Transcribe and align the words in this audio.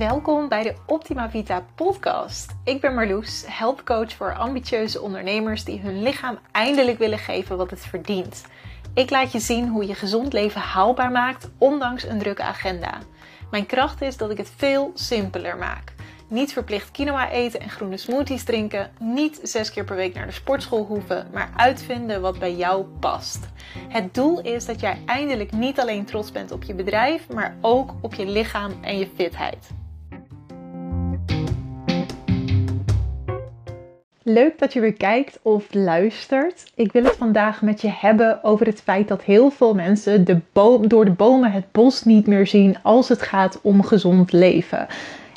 Welkom 0.00 0.48
bij 0.48 0.62
de 0.62 0.74
Optima 0.86 1.30
Vita 1.30 1.64
podcast. 1.74 2.54
Ik 2.64 2.80
ben 2.80 2.94
Marloes, 2.94 3.44
helpcoach 3.46 4.12
voor 4.12 4.34
ambitieuze 4.34 5.00
ondernemers 5.00 5.64
die 5.64 5.80
hun 5.80 6.02
lichaam 6.02 6.38
eindelijk 6.52 6.98
willen 6.98 7.18
geven 7.18 7.56
wat 7.56 7.70
het 7.70 7.80
verdient. 7.80 8.44
Ik 8.94 9.10
laat 9.10 9.32
je 9.32 9.38
zien 9.38 9.68
hoe 9.68 9.86
je 9.86 9.94
gezond 9.94 10.32
leven 10.32 10.60
haalbaar 10.60 11.10
maakt, 11.10 11.50
ondanks 11.58 12.04
een 12.04 12.18
drukke 12.18 12.42
agenda. 12.42 12.98
Mijn 13.50 13.66
kracht 13.66 14.02
is 14.02 14.16
dat 14.16 14.30
ik 14.30 14.36
het 14.36 14.52
veel 14.56 14.90
simpeler 14.94 15.56
maak. 15.56 15.92
Niet 16.28 16.52
verplicht 16.52 16.90
quinoa 16.90 17.30
eten 17.30 17.60
en 17.60 17.70
groene 17.70 17.96
smoothies 17.96 18.44
drinken. 18.44 18.90
Niet 18.98 19.40
zes 19.42 19.70
keer 19.70 19.84
per 19.84 19.96
week 19.96 20.14
naar 20.14 20.26
de 20.26 20.32
sportschool 20.32 20.84
hoeven, 20.84 21.28
maar 21.32 21.50
uitvinden 21.56 22.20
wat 22.20 22.38
bij 22.38 22.54
jou 22.54 22.84
past. 22.84 23.48
Het 23.88 24.14
doel 24.14 24.40
is 24.40 24.66
dat 24.66 24.80
jij 24.80 24.98
eindelijk 25.06 25.52
niet 25.52 25.80
alleen 25.80 26.04
trots 26.04 26.32
bent 26.32 26.50
op 26.50 26.62
je 26.62 26.74
bedrijf, 26.74 27.28
maar 27.28 27.56
ook 27.60 27.94
op 28.00 28.14
je 28.14 28.26
lichaam 28.26 28.72
en 28.82 28.98
je 28.98 29.08
fitheid. 29.16 29.79
Leuk 34.32 34.58
dat 34.58 34.72
je 34.72 34.80
weer 34.80 34.92
kijkt 34.92 35.38
of 35.42 35.74
luistert. 35.74 36.72
Ik 36.74 36.92
wil 36.92 37.04
het 37.04 37.16
vandaag 37.16 37.62
met 37.62 37.80
je 37.80 37.88
hebben 37.88 38.44
over 38.44 38.66
het 38.66 38.80
feit 38.80 39.08
dat 39.08 39.22
heel 39.22 39.50
veel 39.50 39.74
mensen 39.74 40.24
de 40.24 40.40
door 40.88 41.04
de 41.04 41.10
bomen 41.10 41.52
het 41.52 41.72
bos 41.72 42.04
niet 42.04 42.26
meer 42.26 42.46
zien 42.46 42.76
als 42.82 43.08
het 43.08 43.22
gaat 43.22 43.60
om 43.62 43.82
gezond 43.82 44.32
leven. 44.32 44.86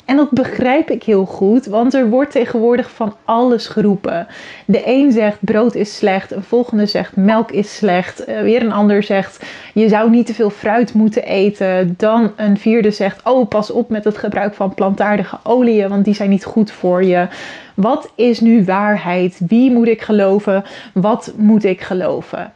En 0.04 0.16
dat 0.16 0.30
begrijp 0.30 0.90
ik 0.90 1.02
heel 1.02 1.24
goed, 1.24 1.66
want 1.66 1.94
er 1.94 2.08
wordt 2.08 2.30
tegenwoordig 2.30 2.90
van 2.90 3.14
alles 3.24 3.66
geroepen. 3.66 4.26
De 4.66 4.82
een 4.84 5.12
zegt 5.12 5.38
brood 5.40 5.74
is 5.74 5.96
slecht, 5.96 6.30
een 6.30 6.42
volgende 6.42 6.86
zegt 6.86 7.16
melk 7.16 7.50
is 7.50 7.76
slecht, 7.76 8.28
uh, 8.28 8.40
weer 8.40 8.62
een 8.62 8.72
ander 8.72 9.02
zegt 9.02 9.44
je 9.74 9.88
zou 9.88 10.10
niet 10.10 10.26
te 10.26 10.34
veel 10.34 10.50
fruit 10.50 10.94
moeten 10.94 11.24
eten. 11.24 11.94
Dan 11.96 12.32
een 12.36 12.58
vierde 12.58 12.90
zegt 12.90 13.20
oh 13.24 13.48
pas 13.48 13.70
op 13.70 13.90
met 13.90 14.04
het 14.04 14.18
gebruik 14.18 14.54
van 14.54 14.74
plantaardige 14.74 15.38
oliën, 15.42 15.88
want 15.88 16.04
die 16.04 16.14
zijn 16.14 16.30
niet 16.30 16.44
goed 16.44 16.70
voor 16.70 17.04
je. 17.04 17.28
Wat 17.74 18.12
is 18.14 18.40
nu 18.40 18.64
waarheid? 18.64 19.40
Wie 19.48 19.70
moet 19.70 19.88
ik 19.88 20.02
geloven? 20.02 20.64
Wat 20.92 21.32
moet 21.36 21.64
ik 21.64 21.80
geloven? 21.80 22.52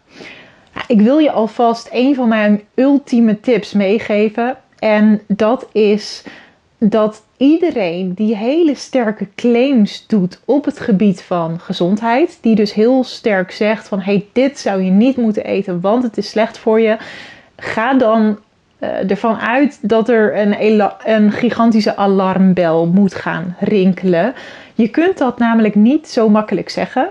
Ik 0.87 1.01
wil 1.01 1.19
je 1.19 1.31
alvast 1.31 1.89
een 1.93 2.15
van 2.15 2.29
mijn 2.29 2.63
ultieme 2.75 3.41
tips 3.41 3.73
meegeven. 3.73 4.57
En 4.79 5.21
dat 5.27 5.69
is 5.73 6.25
dat 6.79 7.23
iedereen 7.39 8.15
die 8.15 8.37
hele 8.37 8.75
sterke 8.75 9.27
claims 9.35 10.07
doet 10.07 10.41
op 10.45 10.65
het 10.65 10.81
gebied 10.81 11.23
van 11.23 11.61
gezondheid, 11.61 12.39
die 12.41 12.55
dus 12.55 12.73
heel 12.73 13.05
sterk 13.05 13.51
zegt 13.51 13.89
van 13.89 14.01
hey, 14.01 14.27
dit 14.33 14.59
zou 14.59 14.83
je 14.83 14.91
niet 14.91 15.17
moeten 15.17 15.45
eten, 15.45 15.81
want 15.81 16.03
het 16.03 16.17
is 16.17 16.29
slecht 16.29 16.59
voor 16.59 16.81
je, 16.81 16.97
ga 17.57 17.95
dan 17.95 18.39
uh, 18.79 19.11
ervan 19.11 19.39
uit 19.39 19.79
dat 19.83 20.09
er 20.09 20.39
een, 20.39 20.91
een 21.05 21.33
gigantische 21.33 21.97
alarmbel 21.97 22.87
moet 22.87 23.15
gaan 23.15 23.57
rinkelen. 23.61 24.35
Je 24.75 24.89
kunt 24.89 25.19
dat 25.19 25.39
namelijk 25.39 25.75
niet 25.75 26.09
zo 26.09 26.29
makkelijk 26.29 26.69
zeggen, 26.69 27.09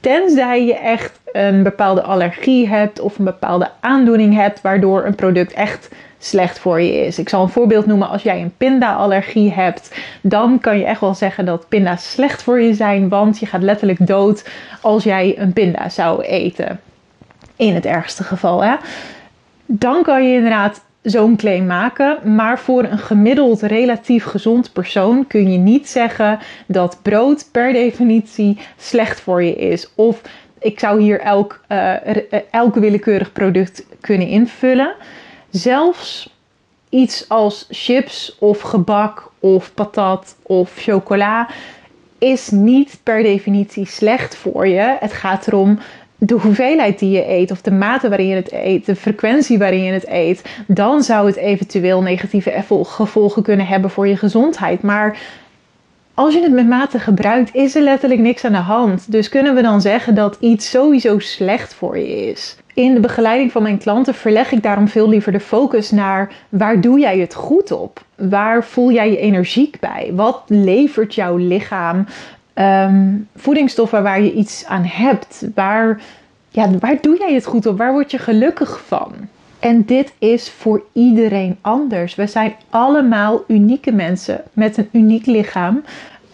tenzij 0.00 0.64
je 0.64 0.74
echt 0.74 1.20
een 1.32 1.62
bepaalde 1.62 2.02
allergie 2.02 2.68
hebt 2.68 3.00
of 3.00 3.18
een 3.18 3.24
bepaalde 3.24 3.70
aandoening 3.80 4.34
hebt, 4.34 4.60
waardoor 4.60 5.04
een 5.04 5.14
product 5.14 5.52
echt 5.52 5.88
slecht 6.24 6.58
voor 6.58 6.80
je 6.80 7.06
is. 7.06 7.18
Ik 7.18 7.28
zal 7.28 7.42
een 7.42 7.48
voorbeeld 7.48 7.86
noemen. 7.86 8.08
Als 8.08 8.22
jij 8.22 8.40
een 8.40 8.54
pinda-allergie 8.56 9.52
hebt, 9.52 9.96
dan 10.20 10.60
kan 10.60 10.78
je 10.78 10.84
echt 10.84 11.00
wel 11.00 11.14
zeggen 11.14 11.44
dat 11.44 11.68
pinda's 11.68 12.10
slecht 12.10 12.42
voor 12.42 12.60
je 12.60 12.74
zijn, 12.74 13.08
want 13.08 13.38
je 13.38 13.46
gaat 13.46 13.62
letterlijk 13.62 14.06
dood 14.06 14.48
als 14.80 15.04
jij 15.04 15.34
een 15.38 15.52
pinda 15.52 15.88
zou 15.88 16.22
eten. 16.22 16.80
In 17.56 17.74
het 17.74 17.86
ergste 17.86 18.24
geval. 18.24 18.64
Hè? 18.64 18.74
Dan 19.66 20.02
kan 20.02 20.28
je 20.28 20.34
inderdaad 20.34 20.84
zo'n 21.02 21.36
claim 21.36 21.66
maken. 21.66 22.34
Maar 22.34 22.58
voor 22.58 22.84
een 22.84 22.98
gemiddeld 22.98 23.62
relatief 23.62 24.24
gezond 24.24 24.72
persoon 24.72 25.26
kun 25.26 25.52
je 25.52 25.58
niet 25.58 25.88
zeggen 25.88 26.38
dat 26.66 26.98
brood 27.02 27.48
per 27.52 27.72
definitie 27.72 28.58
slecht 28.76 29.20
voor 29.20 29.42
je 29.42 29.54
is. 29.54 29.90
Of 29.94 30.20
ik 30.58 30.78
zou 30.78 31.00
hier 31.00 31.20
elk, 31.20 31.60
uh, 31.68 31.94
elk 32.50 32.74
willekeurig 32.74 33.32
product 33.32 33.86
kunnen 34.00 34.28
invullen. 34.28 34.94
Zelfs 35.54 36.34
iets 36.88 37.28
als 37.28 37.66
chips 37.70 38.36
of 38.38 38.60
gebak 38.60 39.30
of 39.40 39.74
patat 39.74 40.36
of 40.42 40.72
chocola 40.76 41.48
is 42.18 42.50
niet 42.50 42.98
per 43.02 43.22
definitie 43.22 43.86
slecht 43.86 44.36
voor 44.36 44.66
je. 44.68 44.96
Het 45.00 45.12
gaat 45.12 45.46
erom 45.46 45.78
de 46.16 46.34
hoeveelheid 46.34 46.98
die 46.98 47.10
je 47.10 47.28
eet 47.28 47.50
of 47.50 47.60
de 47.60 47.70
mate 47.70 48.08
waarin 48.08 48.26
je 48.26 48.34
het 48.34 48.52
eet, 48.52 48.86
de 48.86 48.96
frequentie 48.96 49.58
waarin 49.58 49.82
je 49.82 49.92
het 49.92 50.08
eet, 50.08 50.42
dan 50.66 51.02
zou 51.02 51.26
het 51.26 51.36
eventueel 51.36 52.02
negatieve 52.02 52.64
gevolgen 52.84 53.42
kunnen 53.42 53.66
hebben 53.66 53.90
voor 53.90 54.08
je 54.08 54.16
gezondheid. 54.16 54.82
Maar 54.82 55.18
als 56.14 56.34
je 56.34 56.42
het 56.42 56.52
met 56.52 56.68
mate 56.68 56.98
gebruikt, 56.98 57.54
is 57.54 57.74
er 57.74 57.82
letterlijk 57.82 58.20
niks 58.20 58.44
aan 58.44 58.52
de 58.52 58.58
hand. 58.58 59.12
Dus 59.12 59.28
kunnen 59.28 59.54
we 59.54 59.62
dan 59.62 59.80
zeggen 59.80 60.14
dat 60.14 60.36
iets 60.40 60.70
sowieso 60.70 61.18
slecht 61.18 61.74
voor 61.74 61.98
je 61.98 62.26
is? 62.30 62.56
In 62.74 62.94
de 62.94 63.00
begeleiding 63.00 63.52
van 63.52 63.62
mijn 63.62 63.78
klanten 63.78 64.14
verleg 64.14 64.52
ik 64.52 64.62
daarom 64.62 64.88
veel 64.88 65.08
liever 65.08 65.32
de 65.32 65.40
focus 65.40 65.90
naar 65.90 66.32
waar 66.48 66.80
doe 66.80 66.98
jij 66.98 67.18
het 67.18 67.34
goed 67.34 67.70
op? 67.70 68.04
Waar 68.14 68.64
voel 68.64 68.92
jij 68.92 69.10
je 69.10 69.18
energiek 69.18 69.80
bij? 69.80 70.10
Wat 70.14 70.42
levert 70.46 71.14
jouw 71.14 71.36
lichaam? 71.36 72.06
Um, 72.54 73.28
voedingsstoffen 73.36 74.02
waar 74.02 74.22
je 74.22 74.32
iets 74.32 74.64
aan 74.66 74.84
hebt. 74.84 75.46
Waar, 75.54 76.00
ja, 76.48 76.70
waar 76.78 76.98
doe 77.00 77.18
jij 77.18 77.34
het 77.34 77.44
goed 77.44 77.66
op? 77.66 77.78
Waar 77.78 77.92
word 77.92 78.10
je 78.10 78.18
gelukkig 78.18 78.82
van? 78.86 79.12
En 79.58 79.84
dit 79.84 80.12
is 80.18 80.50
voor 80.50 80.82
iedereen 80.92 81.58
anders. 81.60 82.14
We 82.14 82.26
zijn 82.26 82.54
allemaal 82.70 83.44
unieke 83.48 83.92
mensen 83.92 84.42
met 84.52 84.76
een 84.76 84.88
uniek 84.92 85.26
lichaam. 85.26 85.82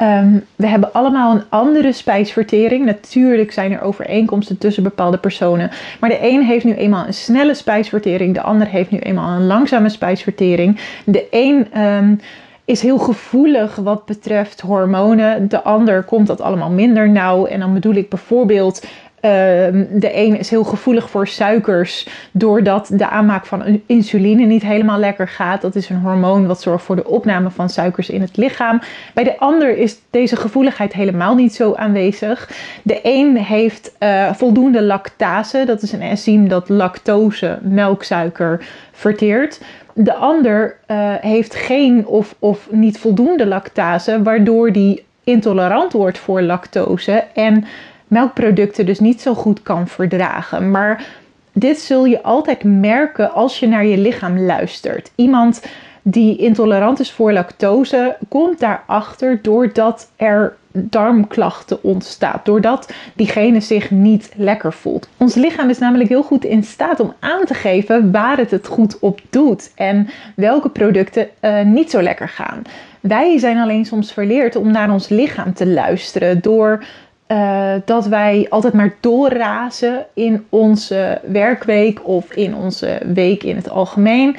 Ehm, 0.00 0.38
we 0.56 0.66
hebben 0.66 0.92
allemaal 0.92 1.34
een 1.34 1.42
andere 1.48 1.92
spijsvertering. 1.92 2.84
Natuurlijk 2.84 3.52
zijn 3.52 3.72
er 3.72 3.80
overeenkomsten 3.80 4.58
tussen 4.58 4.82
bepaalde 4.82 5.18
personen. 5.18 5.70
Maar 6.00 6.10
de 6.10 6.18
een 6.20 6.42
heeft 6.42 6.64
nu 6.64 6.74
eenmaal 6.74 7.06
een 7.06 7.14
snelle 7.14 7.54
spijsvertering. 7.54 8.34
De 8.34 8.40
ander 8.40 8.66
heeft 8.66 8.90
nu 8.90 8.98
eenmaal 8.98 9.36
een 9.36 9.46
langzame 9.46 9.88
spijsvertering. 9.88 10.80
De 11.04 11.26
een 11.30 11.80
um, 11.82 12.20
is 12.64 12.82
heel 12.82 12.98
gevoelig 12.98 13.76
wat 13.76 14.06
betreft 14.06 14.60
hormonen. 14.60 15.48
De 15.48 15.62
ander 15.62 16.02
komt 16.02 16.26
dat 16.26 16.40
allemaal 16.40 16.70
minder 16.70 17.10
nauw. 17.10 17.46
En 17.46 17.60
dan 17.60 17.74
bedoel 17.74 17.94
ik 17.94 18.08
bijvoorbeeld 18.08 18.82
Ehm, 18.82 19.09
de 19.20 20.10
een 20.12 20.38
is 20.38 20.50
heel 20.50 20.64
gevoelig 20.64 21.10
voor 21.10 21.26
suikers, 21.26 22.08
doordat 22.30 22.90
de 22.92 23.08
aanmaak 23.08 23.46
van 23.46 23.80
insuline 23.86 24.44
niet 24.44 24.62
helemaal 24.62 24.98
lekker 24.98 25.28
gaat. 25.28 25.60
Dat 25.60 25.74
is 25.74 25.88
een 25.88 26.00
hormoon 26.00 26.46
wat 26.46 26.62
zorgt 26.62 26.84
voor 26.84 26.96
de 26.96 27.06
opname 27.06 27.50
van 27.50 27.68
suikers 27.68 28.10
in 28.10 28.20
het 28.20 28.36
lichaam. 28.36 28.80
Bij 29.14 29.24
de 29.24 29.38
ander 29.38 29.76
is 29.76 29.98
deze 30.10 30.36
gevoeligheid 30.36 30.92
helemaal 30.92 31.34
niet 31.34 31.54
zo 31.54 31.74
aanwezig. 31.74 32.50
De 32.82 33.00
een 33.02 33.36
heeft 33.36 33.94
uh, 33.98 34.32
voldoende 34.32 34.82
lactase, 34.82 35.64
dat 35.66 35.82
is 35.82 35.92
een 35.92 36.02
enzym 36.02 36.48
dat 36.48 36.68
lactose, 36.68 37.58
melksuiker, 37.62 38.66
verteert. 38.92 39.60
De 39.94 40.14
ander 40.14 40.76
uh, 40.86 41.14
heeft 41.20 41.54
geen 41.54 42.06
of, 42.06 42.34
of 42.38 42.68
niet 42.70 42.98
voldoende 42.98 43.46
lactase, 43.46 44.22
waardoor 44.22 44.72
die 44.72 45.04
intolerant 45.24 45.92
wordt 45.92 46.18
voor 46.18 46.42
lactose 46.42 47.24
en 47.34 47.64
melkproducten 48.10 48.86
dus 48.86 48.98
niet 48.98 49.20
zo 49.20 49.34
goed 49.34 49.62
kan 49.62 49.88
verdragen. 49.88 50.70
Maar 50.70 51.06
dit 51.52 51.78
zul 51.78 52.04
je 52.04 52.22
altijd 52.22 52.64
merken 52.64 53.32
als 53.32 53.58
je 53.58 53.66
naar 53.68 53.84
je 53.84 53.98
lichaam 53.98 54.38
luistert. 54.38 55.10
Iemand 55.14 55.62
die 56.02 56.36
intolerant 56.36 57.00
is 57.00 57.12
voor 57.12 57.32
lactose 57.32 58.16
komt 58.28 58.60
daarachter 58.60 59.38
doordat 59.42 60.10
er 60.16 60.56
darmklachten 60.72 61.82
ontstaan. 61.82 62.40
Doordat 62.44 62.92
diegene 63.14 63.60
zich 63.60 63.90
niet 63.90 64.32
lekker 64.36 64.72
voelt. 64.72 65.08
Ons 65.16 65.34
lichaam 65.34 65.68
is 65.68 65.78
namelijk 65.78 66.08
heel 66.08 66.22
goed 66.22 66.44
in 66.44 66.62
staat 66.62 67.00
om 67.00 67.14
aan 67.20 67.44
te 67.44 67.54
geven 67.54 68.12
waar 68.12 68.36
het 68.36 68.50
het 68.50 68.66
goed 68.66 68.98
op 68.98 69.20
doet 69.30 69.72
en 69.74 70.08
welke 70.36 70.68
producten 70.68 71.28
uh, 71.40 71.62
niet 71.62 71.90
zo 71.90 72.02
lekker 72.02 72.28
gaan. 72.28 72.62
Wij 73.00 73.38
zijn 73.38 73.58
alleen 73.58 73.84
soms 73.84 74.12
verleerd 74.12 74.56
om 74.56 74.70
naar 74.70 74.90
ons 74.92 75.08
lichaam 75.08 75.54
te 75.54 75.66
luisteren 75.66 76.40
door 76.40 76.84
uh, 77.30 77.72
dat 77.84 78.06
wij 78.06 78.46
altijd 78.48 78.72
maar 78.72 78.94
doorrazen 79.00 80.06
in 80.14 80.46
onze 80.48 81.20
werkweek 81.24 82.06
of 82.06 82.32
in 82.32 82.54
onze 82.54 83.00
week 83.14 83.42
in 83.42 83.56
het 83.56 83.70
algemeen. 83.70 84.36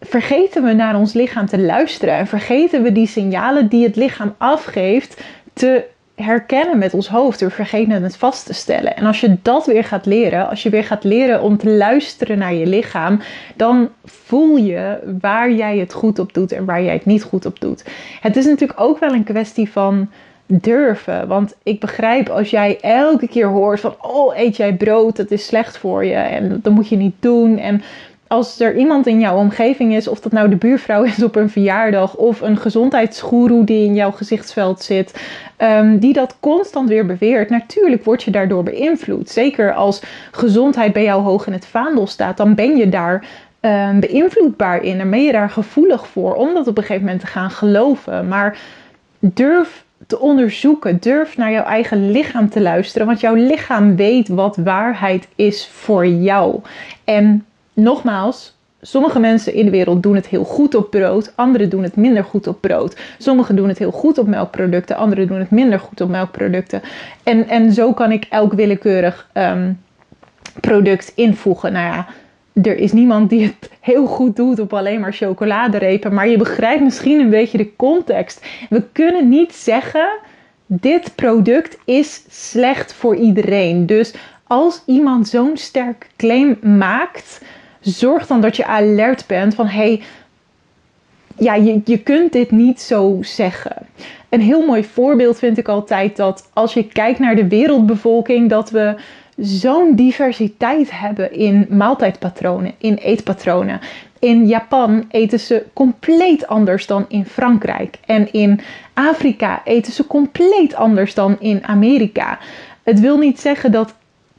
Vergeten 0.00 0.64
we 0.64 0.72
naar 0.72 0.96
ons 0.96 1.12
lichaam 1.12 1.46
te 1.46 1.60
luisteren 1.60 2.14
en 2.14 2.26
vergeten 2.26 2.82
we 2.82 2.92
die 2.92 3.06
signalen 3.06 3.68
die 3.68 3.84
het 3.84 3.96
lichaam 3.96 4.34
afgeeft 4.38 5.22
te 5.52 5.84
herkennen 6.14 6.78
met 6.78 6.94
ons 6.94 7.08
hoofd. 7.08 7.40
We 7.40 7.50
vergeten 7.50 8.02
het 8.02 8.16
vast 8.16 8.46
te 8.46 8.54
stellen. 8.54 8.96
En 8.96 9.06
als 9.06 9.20
je 9.20 9.36
dat 9.42 9.66
weer 9.66 9.84
gaat 9.84 10.06
leren, 10.06 10.48
als 10.48 10.62
je 10.62 10.70
weer 10.70 10.84
gaat 10.84 11.04
leren 11.04 11.42
om 11.42 11.56
te 11.56 11.70
luisteren 11.70 12.38
naar 12.38 12.54
je 12.54 12.66
lichaam, 12.66 13.20
dan 13.56 13.88
voel 14.04 14.56
je 14.56 14.98
waar 15.20 15.52
jij 15.52 15.78
het 15.78 15.92
goed 15.92 16.18
op 16.18 16.34
doet 16.34 16.52
en 16.52 16.64
waar 16.64 16.82
jij 16.82 16.92
het 16.94 17.06
niet 17.06 17.22
goed 17.22 17.46
op 17.46 17.60
doet. 17.60 17.84
Het 18.20 18.36
is 18.36 18.44
natuurlijk 18.44 18.80
ook 18.80 18.98
wel 18.98 19.12
een 19.12 19.24
kwestie 19.24 19.70
van 19.70 20.08
durven. 20.46 21.28
Want 21.28 21.54
ik 21.62 21.80
begrijp 21.80 22.28
als 22.28 22.50
jij 22.50 22.78
elke 22.80 23.28
keer 23.28 23.46
hoort 23.46 23.80
van, 23.80 23.94
oh 24.00 24.38
eet 24.38 24.56
jij 24.56 24.74
brood, 24.74 25.16
dat 25.16 25.30
is 25.30 25.46
slecht 25.46 25.78
voor 25.78 26.04
je 26.04 26.14
en 26.14 26.60
dat 26.62 26.72
moet 26.72 26.88
je 26.88 26.96
niet 26.96 27.14
doen. 27.20 27.58
En 27.58 27.82
als 28.28 28.60
er 28.60 28.76
iemand 28.76 29.06
in 29.06 29.20
jouw 29.20 29.36
omgeving 29.36 29.94
is, 29.94 30.08
of 30.08 30.20
dat 30.20 30.32
nou 30.32 30.48
de 30.48 30.56
buurvrouw 30.56 31.02
is 31.02 31.22
op 31.22 31.36
een 31.36 31.50
verjaardag 31.50 32.16
of 32.16 32.40
een 32.40 32.56
gezondheidsgoeroe 32.56 33.64
die 33.64 33.84
in 33.84 33.94
jouw 33.94 34.10
gezichtsveld 34.10 34.82
zit, 34.82 35.22
ehm, 35.56 35.98
die 35.98 36.12
dat 36.12 36.36
constant 36.40 36.88
weer 36.88 37.06
beweert, 37.06 37.50
natuurlijk 37.50 38.04
word 38.04 38.22
je 38.22 38.30
daardoor 38.30 38.62
beïnvloed. 38.62 39.30
Zeker 39.30 39.74
als 39.74 40.02
gezondheid 40.30 40.92
bij 40.92 41.04
jou 41.04 41.22
hoog 41.22 41.46
in 41.46 41.52
het 41.52 41.66
vaandel 41.66 42.06
staat, 42.06 42.36
dan 42.36 42.54
ben 42.54 42.76
je 42.76 42.88
daar 42.88 43.26
um, 43.60 44.00
beïnvloedbaar 44.00 44.82
in 44.82 45.00
en 45.00 45.10
ben 45.10 45.24
je 45.24 45.32
daar 45.32 45.50
gevoelig 45.50 46.06
voor 46.06 46.34
om 46.34 46.54
dat 46.54 46.66
op 46.66 46.76
een 46.76 46.82
gegeven 46.82 47.04
moment 47.04 47.20
te 47.20 47.26
gaan 47.26 47.50
geloven. 47.50 48.28
Maar 48.28 48.58
durf 49.18 49.84
te 50.06 50.18
onderzoeken. 50.18 50.98
Durf 51.00 51.36
naar 51.36 51.52
jouw 51.52 51.64
eigen 51.64 52.10
lichaam 52.10 52.48
te 52.48 52.60
luisteren, 52.60 53.06
want 53.06 53.20
jouw 53.20 53.34
lichaam 53.34 53.96
weet 53.96 54.28
wat 54.28 54.56
waarheid 54.56 55.28
is 55.34 55.68
voor 55.68 56.06
jou. 56.06 56.60
En 57.04 57.44
nogmaals, 57.72 58.56
sommige 58.80 59.18
mensen 59.18 59.54
in 59.54 59.64
de 59.64 59.70
wereld 59.70 60.02
doen 60.02 60.14
het 60.14 60.26
heel 60.26 60.44
goed 60.44 60.74
op 60.74 60.90
brood, 60.90 61.32
anderen 61.34 61.68
doen 61.68 61.82
het 61.82 61.96
minder 61.96 62.24
goed 62.24 62.46
op 62.46 62.60
brood. 62.60 62.96
Sommigen 63.18 63.56
doen 63.56 63.68
het 63.68 63.78
heel 63.78 63.90
goed 63.92 64.18
op 64.18 64.26
melkproducten, 64.26 64.96
anderen 64.96 65.26
doen 65.26 65.38
het 65.38 65.50
minder 65.50 65.80
goed 65.80 66.00
op 66.00 66.08
melkproducten. 66.08 66.82
En, 67.22 67.48
en 67.48 67.72
zo 67.72 67.92
kan 67.92 68.12
ik 68.12 68.26
elk 68.30 68.52
willekeurig 68.52 69.30
um, 69.34 69.80
product 70.60 71.12
invoegen. 71.14 71.72
Nou 71.72 71.86
ja, 71.86 72.06
er 72.62 72.78
is 72.78 72.92
niemand 72.92 73.30
die 73.30 73.42
het 73.42 73.70
heel 73.80 74.06
goed 74.06 74.36
doet 74.36 74.58
op 74.58 74.72
alleen 74.72 75.00
maar 75.00 75.12
chocoladerepen. 75.12 76.14
Maar 76.14 76.28
je 76.28 76.36
begrijpt 76.36 76.82
misschien 76.82 77.20
een 77.20 77.30
beetje 77.30 77.58
de 77.58 77.76
context. 77.76 78.46
We 78.68 78.82
kunnen 78.92 79.28
niet 79.28 79.54
zeggen: 79.54 80.08
dit 80.66 81.14
product 81.14 81.78
is 81.84 82.24
slecht 82.28 82.92
voor 82.92 83.16
iedereen. 83.16 83.86
Dus 83.86 84.14
als 84.46 84.82
iemand 84.86 85.28
zo'n 85.28 85.56
sterk 85.56 86.06
claim 86.16 86.58
maakt, 86.62 87.40
zorg 87.80 88.26
dan 88.26 88.40
dat 88.40 88.56
je 88.56 88.66
alert 88.66 89.24
bent 89.26 89.54
van 89.54 89.66
hey, 89.66 90.02
ja, 91.38 91.54
je, 91.54 91.80
je 91.84 91.98
kunt 91.98 92.32
dit 92.32 92.50
niet 92.50 92.80
zo 92.80 93.18
zeggen. 93.20 93.86
Een 94.28 94.40
heel 94.40 94.66
mooi 94.66 94.84
voorbeeld 94.84 95.38
vind 95.38 95.58
ik 95.58 95.68
altijd 95.68 96.16
dat 96.16 96.50
als 96.52 96.74
je 96.74 96.86
kijkt 96.86 97.18
naar 97.18 97.36
de 97.36 97.48
wereldbevolking, 97.48 98.50
dat 98.50 98.70
we 98.70 98.94
zo'n 99.36 99.94
diversiteit 99.94 100.90
hebben 100.90 101.32
in 101.32 101.66
maaltijdpatronen, 101.70 102.74
in 102.78 102.94
eetpatronen. 102.94 103.80
In 104.18 104.46
Japan 104.46 105.04
eten 105.10 105.40
ze 105.40 105.64
compleet 105.72 106.46
anders 106.46 106.86
dan 106.86 107.04
in 107.08 107.26
Frankrijk. 107.26 107.98
En 108.06 108.32
in 108.32 108.60
Afrika 108.94 109.60
eten 109.64 109.92
ze 109.92 110.06
compleet 110.06 110.74
anders 110.74 111.14
dan 111.14 111.36
in 111.40 111.64
Amerika. 111.64 112.38
Het 112.82 113.00
wil 113.00 113.18
niet 113.18 113.40
zeggen 113.40 113.72
dat 113.72 113.94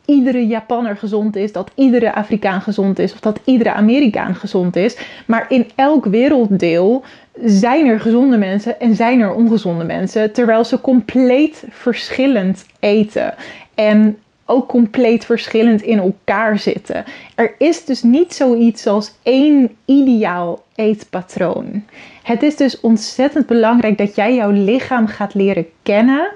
iedere 0.05 0.47
Japanner 0.47 0.97
gezond 0.97 1.35
is, 1.35 1.51
dat 1.51 1.71
iedere 1.75 2.13
Afrikaan 2.13 2.61
gezond 2.61 2.99
is 2.99 3.13
of 3.13 3.19
dat 3.19 3.39
iedere 3.43 3.71
Amerikaan 3.71 4.35
gezond 4.35 4.75
is. 4.75 4.97
Maar 5.25 5.45
in 5.49 5.69
elk 5.75 6.05
werelddeel 6.05 7.03
zijn 7.43 7.85
er 7.85 7.99
gezonde 7.99 8.37
mensen 8.37 8.79
en 8.79 8.95
zijn 8.95 9.19
er 9.19 9.33
ongezonde 9.33 9.83
mensen, 9.83 10.33
terwijl 10.33 10.63
ze 10.63 10.81
compleet 10.81 11.63
verschillend 11.69 12.65
eten. 12.79 13.33
En 13.75 14.17
ook 14.47 14.67
compleet 14.67 15.25
verschillend 15.25 15.81
in 15.81 15.99
elkaar 15.99 16.59
zitten. 16.59 17.03
Er 17.35 17.55
is 17.57 17.85
dus 17.85 18.03
niet 18.03 18.33
zoiets 18.33 18.87
als 18.87 19.13
één 19.23 19.77
ideaal 19.85 20.63
eetpatroon. 20.75 21.83
Het 22.23 22.43
is 22.43 22.55
dus 22.55 22.79
ontzettend 22.79 23.45
belangrijk 23.45 23.97
dat 23.97 24.15
jij 24.15 24.35
jouw 24.35 24.51
lichaam 24.51 25.07
gaat 25.07 25.33
leren 25.33 25.65
kennen 25.83 26.31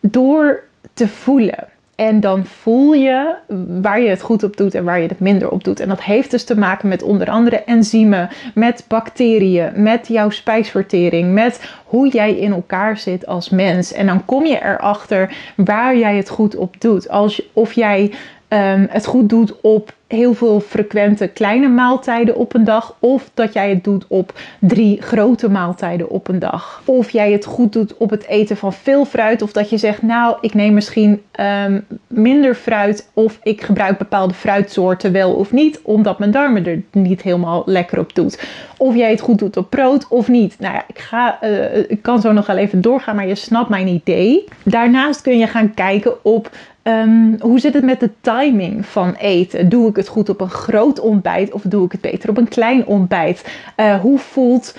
door 0.00 0.62
te 0.94 1.08
voelen. 1.08 1.68
En 1.98 2.20
dan 2.20 2.46
voel 2.46 2.92
je 2.92 3.34
waar 3.80 4.00
je 4.00 4.08
het 4.08 4.20
goed 4.20 4.42
op 4.42 4.56
doet 4.56 4.74
en 4.74 4.84
waar 4.84 5.00
je 5.00 5.08
het 5.08 5.20
minder 5.20 5.50
op 5.50 5.64
doet. 5.64 5.80
En 5.80 5.88
dat 5.88 6.02
heeft 6.02 6.30
dus 6.30 6.44
te 6.44 6.58
maken 6.58 6.88
met 6.88 7.02
onder 7.02 7.30
andere 7.30 7.56
enzymen, 7.56 8.28
met 8.54 8.84
bacteriën, 8.88 9.72
met 9.74 10.08
jouw 10.08 10.30
spijsvertering, 10.30 11.32
met 11.32 11.70
hoe 11.84 12.08
jij 12.08 12.32
in 12.38 12.52
elkaar 12.52 12.98
zit 12.98 13.26
als 13.26 13.50
mens. 13.50 13.92
En 13.92 14.06
dan 14.06 14.24
kom 14.24 14.46
je 14.46 14.64
erachter 14.64 15.36
waar 15.56 15.96
jij 15.96 16.16
het 16.16 16.28
goed 16.28 16.56
op 16.56 16.80
doet. 16.80 17.08
Als, 17.08 17.42
of 17.52 17.72
jij 17.72 18.12
um, 18.48 18.86
het 18.90 19.06
goed 19.06 19.28
doet 19.28 19.60
op 19.60 19.96
heel 20.06 20.34
veel 20.34 20.60
frequente 20.60 21.26
kleine 21.26 21.68
maaltijden 21.68 22.36
op 22.36 22.54
een 22.54 22.64
dag. 22.64 22.96
Of 22.98 23.30
dat 23.34 23.52
jij 23.52 23.68
het 23.68 23.84
doet 23.84 24.04
op 24.08 24.32
drie 24.60 25.02
grote 25.02 25.50
maaltijden 25.50 26.10
op 26.10 26.28
een 26.28 26.38
dag. 26.38 26.82
Of 26.84 27.10
jij 27.10 27.32
het 27.32 27.44
goed 27.44 27.72
doet 27.72 27.96
op 27.96 28.10
het 28.10 28.26
eten 28.26 28.56
van 28.56 28.72
veel 28.72 29.04
fruit. 29.04 29.42
Of 29.42 29.52
dat 29.52 29.70
je 29.70 29.76
zegt, 29.76 30.02
nou, 30.02 30.36
ik 30.40 30.54
neem 30.54 30.74
misschien 30.74 31.22
um, 31.40 31.86
minder 32.06 32.54
fruit. 32.54 33.10
Of 33.12 33.38
ik 33.42 33.62
gebruik 33.62 33.98
bepaalde 33.98 34.34
fruitsoorten 34.34 35.12
wel 35.12 35.32
of 35.32 35.52
niet. 35.52 35.80
Omdat 35.82 36.18
mijn 36.18 36.30
darmen 36.30 36.66
er 36.66 36.82
niet 36.92 37.22
helemaal 37.22 37.62
lekker 37.66 37.98
op 37.98 38.14
doet. 38.14 38.42
Of 38.76 38.94
jij 38.94 39.10
het 39.10 39.20
goed 39.20 39.38
doet 39.38 39.56
op 39.56 39.70
brood 39.70 40.08
of 40.08 40.28
niet. 40.28 40.56
Nou 40.58 40.74
ja, 40.74 40.84
ik, 40.86 40.98
ga, 40.98 41.38
uh, 41.42 41.76
ik 41.76 42.02
kan 42.02 42.20
zo 42.20 42.32
nog 42.32 42.46
wel 42.46 42.56
even 42.56 42.80
doorgaan, 42.80 43.16
maar 43.16 43.28
je 43.28 43.34
snapt 43.34 43.68
mijn 43.68 43.88
idee. 43.88 44.44
Daarnaast 44.62 45.22
kun 45.22 45.38
je 45.38 45.46
gaan 45.46 45.74
kijken 45.74 46.24
op 46.24 46.50
Um, 46.82 47.36
hoe 47.40 47.60
zit 47.60 47.74
het 47.74 47.84
met 47.84 48.00
de 48.00 48.10
timing 48.20 48.86
van 48.86 49.14
eten? 49.14 49.68
Doe 49.68 49.88
ik 49.88 49.96
het 49.96 50.08
goed 50.08 50.28
op 50.28 50.40
een 50.40 50.50
groot 50.50 51.00
ontbijt 51.00 51.52
of 51.52 51.62
doe 51.62 51.84
ik 51.84 51.92
het 51.92 52.00
beter 52.00 52.30
op 52.30 52.36
een 52.36 52.48
klein 52.48 52.86
ontbijt? 52.86 53.44
Uh, 53.76 54.00
hoe 54.00 54.18
voelt 54.18 54.74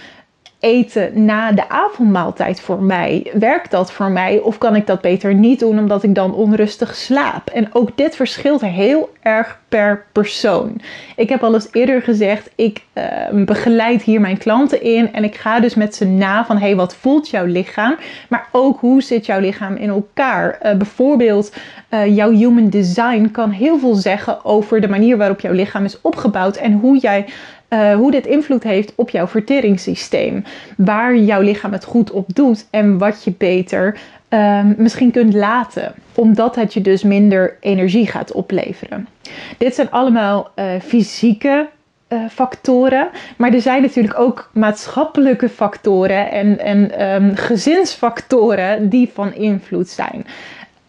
eten 0.60 1.26
na 1.26 1.52
de 1.52 1.70
avondmaaltijd 1.70 2.62
voor 2.62 2.82
mij? 2.82 3.32
Werkt 3.34 3.72
dat 3.72 3.92
voor 3.92 4.12
mij 4.12 4.40
of 4.40 4.58
kan 4.58 4.76
ik 4.76 4.88
dat 4.88 5.02
beter 5.02 5.34
niet 5.34 5.60
doen 5.60 5.80
omdat 5.80 6.04
ik 6.04 6.16
dan 6.16 6.34
onrustig 6.34 6.96
slaap? 6.96 7.50
En 7.50 7.74
ook 7.74 7.98
dit 7.98 8.16
verschilt 8.16 8.62
heel 8.62 9.10
erg 9.22 9.60
per 9.68 10.06
persoon. 10.12 10.82
Ik 11.16 11.30
heb 11.30 11.44
al 11.44 11.54
eens 11.54 11.68
eerder 11.72 12.02
gezegd, 12.02 12.50
ik 12.56 12.84
uh, 12.94 13.04
begeleid 13.46 14.02
hier 14.02 14.22
mijn 14.22 14.38
klanten 14.38 14.82
in 14.82 15.14
en 15.14 15.24
ik 15.24 15.36
ga 15.36 15.60
dus 15.60 15.76
met 15.76 15.96
ze 15.96 16.06
na 16.06 16.46
van 16.46 16.58
hey, 16.58 16.76
wat 16.76 16.96
voelt 16.96 17.30
jouw 17.30 17.46
lichaam? 17.46 17.96
Maar 18.30 18.48
ook 18.52 18.80
hoe 18.80 19.02
zit 19.02 19.26
jouw 19.26 19.40
lichaam 19.40 19.76
in 19.76 19.90
elkaar? 19.90 20.60
Uh, 20.64 20.74
bijvoorbeeld 20.74 21.54
uh, 21.90 22.16
jouw 22.16 22.32
human 22.32 22.70
design 22.70 23.30
kan 23.32 23.50
heel 23.50 23.80
veel 23.80 23.96
zeggen 23.96 24.46
over 24.46 24.82
de 24.82 24.90
manier 24.90 25.18
waarop 25.18 25.40
jouw 25.40 25.54
lichaam 25.54 25.86
is 25.86 26.02
opgebouwd 26.02 26.56
en 26.56 26.74
hoe 26.74 26.98
jij 26.98 27.26
uh, 27.70 27.96
hoe 27.96 28.12
dit 28.12 28.26
invloed 28.26 28.64
heeft 28.64 28.94
op 28.96 29.10
jouw 29.10 29.28
verteringssysteem. 29.28 30.44
Waar 30.78 31.18
jouw 31.18 31.42
lichaam 31.42 31.72
het 31.72 31.84
goed 31.84 32.12
op 32.12 32.36
doet 32.36 32.68
en 32.70 32.98
wat 32.98 33.24
je 33.24 33.34
beter 33.38 33.98
uh, 34.30 34.62
misschien 34.78 35.12
kunt 35.12 35.34
laten. 35.34 35.94
Omdat 36.16 36.56
het 36.56 36.74
je 36.74 36.82
dus 36.82 37.04
minder 37.04 37.58
energie 37.60 38.08
gaat 38.08 38.32
opleveren. 38.32 39.08
Dit 39.58 39.76
zijn 39.76 39.92
allemaal 39.92 40.50
uh, 40.56 40.66
fysieke 40.82 41.70
uh, 42.10 42.20
factoren. 42.30 43.10
Maar 43.38 43.54
er 43.54 43.62
zijn 43.62 43.82
natuurlijk 43.82 44.20
ook 44.20 44.50
maatschappelijke 44.54 45.50
factoren 45.50 46.32
en, 46.32 46.60
en 46.60 47.12
um, 47.14 47.36
gezinsfactoren 47.36 48.90
die 48.90 49.10
van 49.14 49.34
invloed 49.34 49.90
zijn 49.90 50.26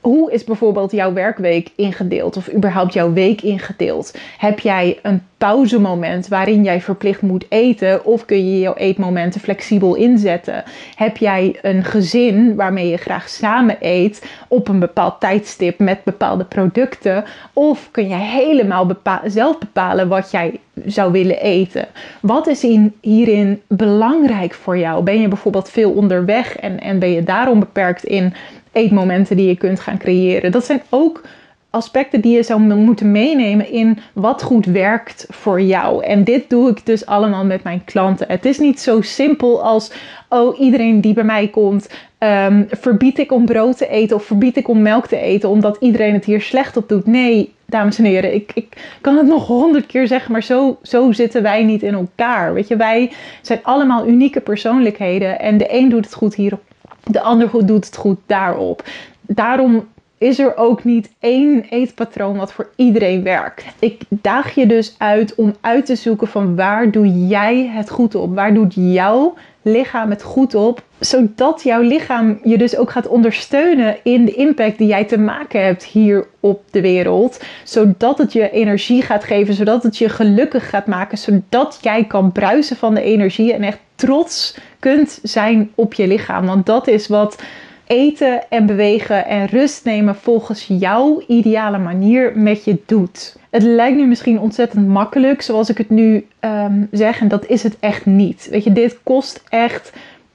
hoe 0.01 0.33
is 0.33 0.45
bijvoorbeeld 0.45 0.93
jouw 0.93 1.13
werkweek 1.13 1.71
ingedeeld 1.77 2.37
of 2.37 2.53
überhaupt 2.53 2.93
jouw 2.93 3.13
week 3.13 3.43
ingedeeld? 3.43 4.19
Heb 4.39 4.59
jij 4.59 4.99
een 5.03 5.23
pauzemoment 5.39 6.29
waarin 6.29 6.65
jij 6.65 6.81
verplicht 6.81 7.23
moet 7.23 7.47
eten 7.49 8.05
of 8.05 8.25
kun 8.25 8.51
je 8.51 8.61
jouw 8.61 8.75
eetmomenten 8.75 9.41
flexibel 9.41 9.95
inzetten? 9.95 10.65
Heb 10.95 11.17
jij 11.17 11.59
een 11.63 11.85
gezin 11.85 12.55
waarmee 12.55 12.89
je 12.89 12.97
graag 12.97 13.29
samen 13.29 13.77
eet 13.81 14.27
op 14.49 14.69
een 14.69 14.79
bepaald 14.79 15.21
tijdstip 15.21 15.79
met 15.79 16.05
bepaalde 16.05 16.45
producten? 16.45 17.25
Of 17.53 17.89
kun 17.91 18.09
je 18.09 18.15
helemaal 18.15 18.87
zelf 19.25 19.59
bepalen 19.59 20.09
wat 20.09 20.31
jij 20.31 20.61
zou 20.87 21.13
willen 21.13 21.41
eten? 21.41 21.87
Wat 22.21 22.47
is 22.47 22.65
in, 22.65 22.95
hierin 23.01 23.63
belangrijk 23.67 24.55
voor 24.55 24.79
jou? 24.79 25.03
Ben 25.03 25.21
je 25.21 25.29
bijvoorbeeld 25.29 25.71
veel 25.71 25.91
onderweg 25.91 26.57
en, 26.57 26.81
en 26.81 26.99
ben 26.99 27.11
je 27.11 27.23
daarom 27.23 27.61
beperkt 27.61 28.05
in 28.05 28.35
eetmomenten 28.73 29.37
die 29.37 29.47
je 29.47 29.57
kunt 29.57 29.81
gaan 29.81 29.99
creëren. 29.99 30.53
Dat 30.53 30.65
zijn 30.65 30.83
ook 30.89 31.23
aspecten 31.71 32.21
die 32.21 32.37
je 32.37 32.43
zou 32.43 32.61
moeten 32.61 33.11
meenemen 33.11 33.73
in 33.73 33.99
wat 34.13 34.43
goed 34.43 34.67
werkt 34.67 35.27
voor 35.29 35.61
jou. 35.61 36.05
En 36.05 36.25
dit 36.25 36.51
doe 36.51 36.71
ik 36.71 36.87
dus 36.87 37.07
allemaal 37.07 37.45
met 37.45 37.63
mijn 37.63 37.85
klanten. 37.85 38.27
Het 38.29 38.45
is 38.45 38.59
niet 38.59 38.81
zo 38.81 39.01
simpel 39.01 39.63
als, 39.63 39.93
oh, 40.29 40.61
iedereen 40.61 41.01
die 41.01 41.15
bij 41.15 41.25
mij 41.25 41.49
komt, 41.49 41.89
um, 42.19 42.67
verbied 42.71 43.19
ik 43.19 43.33
om 43.33 43.45
brood 43.45 43.77
te 43.77 43.89
eten 43.89 44.17
of 44.17 44.25
verbied 44.25 44.57
ik 44.57 44.69
om 44.69 44.83
melk 44.83 45.07
te 45.07 45.17
eten, 45.17 45.49
omdat 45.49 45.77
iedereen 45.81 46.15
het 46.15 46.25
hier 46.25 46.41
slecht 46.41 46.77
op 46.77 46.89
doet. 46.89 47.07
Nee, 47.07 47.55
dames 47.67 47.99
en 47.99 48.05
heren, 48.05 48.35
ik, 48.35 48.51
ik 48.55 48.99
kan 49.01 49.17
het 49.17 49.27
nog 49.27 49.47
honderd 49.47 49.87
keer 49.87 50.07
zeggen, 50.07 50.33
maar 50.33 50.43
zo, 50.43 50.79
zo 50.83 51.13
zitten 51.13 51.43
wij 51.43 51.65
niet 51.65 51.83
in 51.83 51.95
elkaar. 51.95 52.55
Weet 52.55 52.69
je, 52.69 52.77
wij 52.77 53.13
zijn 53.43 53.59
allemaal 53.63 54.07
unieke 54.07 54.41
persoonlijkheden 54.41 55.41
en 55.41 55.59
de 55.59 55.75
een 55.75 55.89
doet 55.89 56.05
het 56.05 56.15
goed 56.15 56.35
hierop 56.35 56.70
de 57.05 57.21
ander 57.21 57.67
doet 57.67 57.85
het 57.85 57.97
goed 57.97 58.19
daarop. 58.27 58.85
Daarom 59.21 59.87
is 60.21 60.39
er 60.39 60.57
ook 60.57 60.85
niet 60.85 61.11
één 61.19 61.65
eetpatroon 61.71 62.37
wat 62.37 62.53
voor 62.53 62.69
iedereen 62.77 63.23
werkt. 63.23 63.65
Ik 63.79 64.03
daag 64.09 64.55
je 64.55 64.67
dus 64.67 64.95
uit 64.99 65.35
om 65.35 65.55
uit 65.61 65.87
te 65.87 65.97
zoeken 65.97 66.29
van 66.29 66.57
waar 66.57 66.91
doe 66.91 67.27
jij 67.27 67.71
het 67.73 67.91
goed 67.91 68.15
op? 68.15 68.35
Waar 68.35 68.55
doet 68.55 68.75
jouw 68.77 69.35
lichaam 69.63 70.11
het 70.11 70.23
goed 70.23 70.55
op? 70.55 70.83
Zodat 70.99 71.63
jouw 71.63 71.81
lichaam 71.81 72.39
je 72.45 72.59
dus 72.59 72.77
ook 72.77 72.91
gaat 72.91 73.09
ondersteunen 73.09 73.97
in 74.03 74.25
de 74.25 74.35
impact 74.35 74.79
die 74.79 74.87
jij 74.87 75.05
te 75.05 75.19
maken 75.19 75.65
hebt 75.65 75.85
hier 75.85 76.27
op 76.41 76.63
de 76.71 76.81
wereld. 76.81 77.43
Zodat 77.65 78.19
het 78.19 78.33
je 78.33 78.51
energie 78.51 79.03
gaat 79.03 79.25
geven, 79.25 79.55
zodat 79.55 79.83
het 79.83 79.99
je 79.99 80.09
gelukkig 80.09 80.71
gaat 80.71 80.87
maken, 80.87 81.19
zodat 81.19 81.79
jij 81.81 82.05
kan 82.05 82.33
bruisen 82.33 82.77
van 82.77 82.95
de 82.95 83.03
energie 83.03 83.53
en 83.53 83.63
echt 83.63 83.79
trots 83.95 84.57
kunt 84.81 85.19
zijn 85.23 85.71
op 85.75 85.95
je 85.95 86.07
lichaam. 86.07 86.47
Want 86.47 86.67
dat 86.67 86.89
is 86.89 87.09
wat 87.09 87.43
eten 87.87 88.51
en 88.51 88.67
bewegen 88.67 89.27
en 89.27 89.47
rust 89.47 89.85
nemen 89.85 90.17
volgens 90.17 90.67
jouw 90.69 91.23
ideale 91.27 91.79
manier 91.79 92.33
met 92.39 92.65
je 92.65 92.79
doet. 92.87 93.37
Het 93.51 93.63
lijkt 93.63 93.97
nu 93.97 94.07
misschien 94.07 94.41
ontzettend 94.41 94.89
makkelijk, 94.89 95.43
zoals 95.43 95.71
ik 95.71 95.79
het 95.79 95.91
nu 95.91 96.27
um, 96.41 96.89
zeg, 96.91 97.21
en 97.21 97.29
dat 97.29 97.47
is 97.47 97.63
het 97.63 97.77
echt 97.81 98.07
niet. 98.07 98.49
Weet 98.51 98.65
je, 98.65 98.73
dit 98.73 98.99
kost 99.03 99.43
echt 99.49 99.93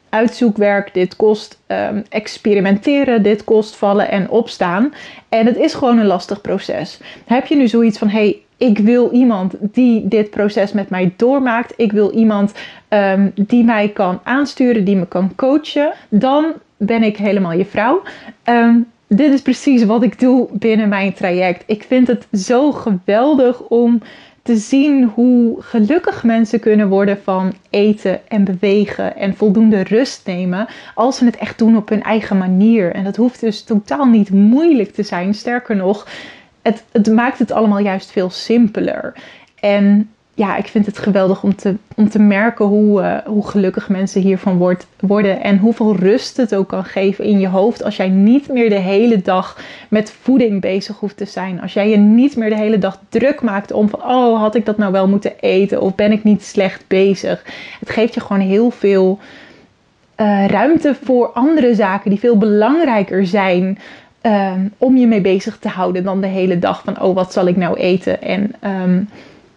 uitzoekwerk, 0.09 0.93
dit 0.93 1.15
kost 1.15 1.59
um, 1.67 2.03
experimenteren, 2.09 3.23
dit 3.23 3.43
kost 3.43 3.75
vallen 3.75 4.09
en 4.09 4.29
opstaan. 4.29 4.93
En 5.29 5.45
het 5.45 5.57
is 5.57 5.73
gewoon 5.73 5.97
een 5.97 6.05
lastig 6.05 6.41
proces. 6.41 6.99
Heb 7.25 7.45
je 7.45 7.55
nu 7.55 7.67
zoiets 7.67 7.97
van: 7.97 8.07
hey, 8.07 8.44
ik 8.57 8.77
wil 8.77 9.11
iemand 9.11 9.53
die 9.59 10.07
dit 10.07 10.29
proces 10.29 10.71
met 10.71 10.89
mij 10.89 11.13
doormaakt. 11.15 11.73
Ik 11.77 11.91
wil 11.91 12.11
iemand 12.11 12.53
um, 12.89 13.31
die 13.35 13.63
mij 13.63 13.89
kan 13.89 14.19
aansturen, 14.23 14.83
die 14.83 14.95
me 14.95 15.07
kan 15.07 15.35
coachen. 15.35 15.93
Dan 16.09 16.45
ben 16.77 17.03
ik 17.03 17.17
helemaal 17.17 17.53
je 17.53 17.65
vrouw. 17.65 18.01
Um, 18.43 18.87
dit 19.07 19.33
is 19.33 19.41
precies 19.41 19.83
wat 19.83 20.03
ik 20.03 20.19
doe 20.19 20.47
binnen 20.51 20.89
mijn 20.89 21.13
traject. 21.13 21.63
Ik 21.65 21.83
vind 21.83 22.07
het 22.07 22.27
zo 22.31 22.71
geweldig 22.71 23.61
om 23.61 24.01
te 24.45 24.55
zien 24.55 25.03
hoe 25.03 25.61
gelukkig 25.61 26.23
mensen 26.23 26.59
kunnen 26.59 26.89
worden 26.89 27.17
van 27.23 27.53
eten 27.69 28.29
en 28.29 28.43
bewegen 28.43 29.15
en 29.15 29.35
voldoende 29.35 29.83
rust 29.83 30.25
nemen 30.25 30.67
als 30.95 31.17
ze 31.17 31.25
het 31.25 31.35
echt 31.35 31.57
doen 31.57 31.77
op 31.77 31.89
hun 31.89 32.03
eigen 32.03 32.37
manier. 32.37 32.93
En 32.93 33.03
dat 33.03 33.15
hoeft 33.15 33.39
dus 33.39 33.63
totaal 33.63 34.05
niet 34.05 34.29
moeilijk 34.29 34.93
te 34.93 35.03
zijn. 35.03 35.33
Sterker 35.33 35.75
nog, 35.75 36.07
het, 36.65 36.83
het 36.91 37.07
maakt 37.07 37.39
het 37.39 37.51
allemaal 37.51 37.79
juist 37.79 38.11
veel 38.11 38.29
simpeler. 38.29 39.13
En 39.59 40.09
ja, 40.33 40.55
ik 40.55 40.67
vind 40.67 40.85
het 40.85 40.97
geweldig 40.97 41.43
om 41.43 41.55
te, 41.55 41.75
om 41.95 42.09
te 42.09 42.19
merken 42.19 42.65
hoe, 42.65 43.01
uh, 43.01 43.17
hoe 43.25 43.47
gelukkig 43.47 43.89
mensen 43.89 44.21
hiervan 44.21 44.57
wordt, 44.57 44.87
worden. 44.99 45.41
En 45.41 45.57
hoeveel 45.57 45.95
rust 45.95 46.37
het 46.37 46.55
ook 46.55 46.67
kan 46.67 46.85
geven 46.85 47.25
in 47.25 47.39
je 47.39 47.47
hoofd. 47.47 47.83
Als 47.83 47.95
jij 47.95 48.09
niet 48.09 48.47
meer 48.47 48.69
de 48.69 48.79
hele 48.79 49.21
dag 49.21 49.59
met 49.89 50.11
voeding 50.21 50.61
bezig 50.61 50.99
hoeft 50.99 51.17
te 51.17 51.25
zijn. 51.25 51.61
Als 51.61 51.73
jij 51.73 51.89
je 51.89 51.97
niet 51.97 52.35
meer 52.35 52.49
de 52.49 52.55
hele 52.55 52.77
dag 52.77 52.99
druk 53.09 53.41
maakt 53.41 53.71
om 53.71 53.89
oh, 53.91 54.39
had 54.39 54.55
ik 54.55 54.65
dat 54.65 54.77
nou 54.77 54.91
wel 54.91 55.07
moeten 55.07 55.39
eten? 55.39 55.81
Of 55.81 55.95
ben 55.95 56.11
ik 56.11 56.23
niet 56.23 56.43
slecht 56.43 56.83
bezig? 56.87 57.43
Het 57.79 57.89
geeft 57.89 58.13
je 58.13 58.19
gewoon 58.19 58.41
heel 58.41 58.71
veel 58.71 59.19
uh, 60.21 60.47
ruimte 60.47 60.95
voor 61.03 61.27
andere 61.27 61.75
zaken 61.75 62.09
die 62.09 62.19
veel 62.19 62.37
belangrijker 62.37 63.25
zijn. 63.25 63.77
Um, 64.25 64.73
om 64.77 64.97
je 64.97 65.07
mee 65.07 65.21
bezig 65.21 65.57
te 65.57 65.67
houden 65.67 66.03
dan 66.03 66.21
de 66.21 66.27
hele 66.27 66.59
dag 66.59 66.81
van, 66.83 67.01
oh, 67.01 67.15
wat 67.15 67.33
zal 67.33 67.47
ik 67.47 67.55
nou 67.55 67.77
eten? 67.77 68.21
En 68.21 68.51
um, 68.63 69.09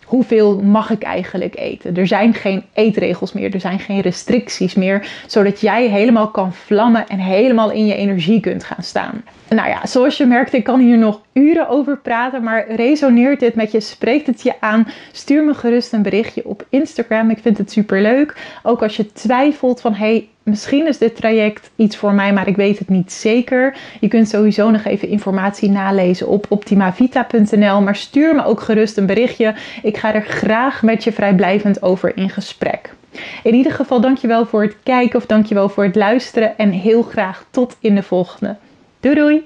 hoeveel 0.05 0.61
mag 0.61 0.91
ik 0.91 1.03
eigenlijk 1.03 1.59
eten? 1.59 1.97
Er 1.97 2.07
zijn 2.07 2.35
geen 2.35 2.65
eetregels 2.73 3.33
meer, 3.33 3.55
er 3.55 3.61
zijn 3.61 3.79
geen 3.79 4.01
restricties 4.01 4.75
meer, 4.75 5.09
zodat 5.27 5.61
jij 5.61 5.89
helemaal 5.89 6.29
kan 6.29 6.53
vlammen 6.53 7.09
en 7.09 7.19
helemaal 7.19 7.71
in 7.71 7.87
je 7.87 7.95
energie 7.95 8.41
kunt 8.41 8.65
gaan 8.65 8.83
staan. 8.83 9.23
Nou 9.49 9.69
ja, 9.69 9.87
zoals 9.87 10.17
je 10.17 10.27
merkt, 10.27 10.53
ik 10.53 10.65
kan 10.65 10.81
hier 10.81 10.99
nog 10.99 11.21
uren 11.33 11.69
over 11.69 11.97
praten, 11.99 12.43
maar 12.43 12.75
resoneert 12.75 13.41
dit 13.41 13.55
met 13.55 13.73
je? 13.73 13.81
Spreekt 13.81 14.27
het 14.27 14.43
je 14.43 14.53
aan? 14.61 14.89
Stuur 15.13 15.45
me 15.45 15.55
gerust 15.55 15.93
een 15.93 16.03
berichtje 16.03 16.45
op 16.45 16.67
Instagram. 16.69 17.31
Ik 17.31 17.39
vind 17.39 17.59
het 17.59 17.71
super 17.73 18.03
leuk. 18.03 18.37
Ook 18.63 18.83
als 18.83 18.97
je 18.97 19.13
twijfelt 19.13 19.81
van 19.81 19.95
hey, 19.95 20.29
misschien 20.43 20.87
is 20.87 20.99
dit 20.99 21.17
traject 21.17 21.71
iets 21.77 21.97
voor 21.97 22.13
mij, 22.13 22.33
maar 22.33 22.49
ik 22.49 22.57
weet 22.57 22.79
het 22.79 22.89
niet 22.89 23.13
zeker. 23.13 23.77
Je 24.01 24.09
kunt 24.09 24.29
sowieso 24.29 24.71
nog 24.71 24.85
even 24.85 25.09
informatie 25.09 25.71
nalezen 25.71 26.29
op 26.29 26.47
optimavita.nl. 26.49 27.81
Maar 27.81 27.97
stuur 27.97 28.35
me 28.35 28.45
ook 28.45 28.61
gerust 28.61 28.97
een 28.97 29.07
berichtje. 29.07 29.55
Ik 29.83 29.97
ga 29.97 30.15
er 30.15 30.23
graag 30.23 30.83
met 30.83 31.05
je 31.05 31.13
vrijblijvend 31.13 31.83
over 31.83 32.17
in 32.17 32.31
gesprek. 32.31 32.95
In 33.43 33.55
ieder 33.55 33.73
geval 33.73 34.01
dankjewel 34.01 34.47
voor 34.47 34.63
het 34.63 34.77
kijken 34.83 35.19
of 35.19 35.27
dankjewel 35.27 35.69
voor 35.69 35.85
het 35.85 35.97
luisteren 35.97 36.59
en 36.59 36.71
heel 36.71 37.03
graag 37.03 37.45
tot 37.51 37.77
in 37.81 37.95
de 37.95 38.03
volgende. 38.03 38.57
Doei 39.01 39.15
doei! 39.15 39.45